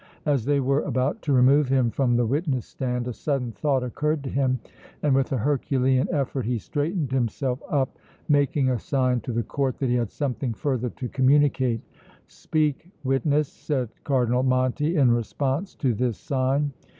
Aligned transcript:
As 0.25 0.45
they 0.45 0.59
were 0.59 0.81
about 0.81 1.21
to 1.21 1.31
remove 1.31 1.67
him 1.67 1.91
from 1.91 2.15
the 2.15 2.25
witness 2.25 2.65
stand 2.65 3.07
a 3.07 3.13
sudden 3.13 3.51
thought 3.51 3.83
occurred 3.83 4.23
to 4.23 4.31
him, 4.31 4.59
and 5.03 5.13
with 5.13 5.31
a 5.31 5.37
herculean 5.37 6.07
effort 6.11 6.47
he 6.47 6.57
straightened 6.57 7.11
himself 7.11 7.61
up, 7.69 7.99
making 8.27 8.67
a 8.67 8.79
sign 8.79 9.21
to 9.21 9.31
the 9.31 9.43
Court 9.43 9.77
that 9.77 9.89
he 9.89 9.95
had 9.97 10.09
something 10.09 10.55
further 10.55 10.89
to 10.89 11.07
communicate. 11.07 11.81
"Speak, 12.27 12.89
witness," 13.03 13.47
said 13.47 13.89
Cardinal 14.03 14.41
Monti, 14.41 14.95
in 14.95 15.11
response 15.11 15.75
to 15.75 15.93
this 15.93 16.17
sign. 16.17 16.73